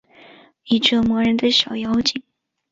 [0.67, 2.23] 你这磨人的小妖精